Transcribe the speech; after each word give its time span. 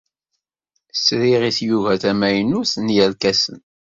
Sriɣ 1.05 1.41
i 1.49 1.51
tyuga 1.57 1.95
tamaynut 2.01 2.71
n 2.85 2.87
yerkasen. 2.95 3.59